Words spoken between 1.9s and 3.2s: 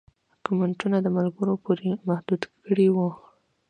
محدود کړي وو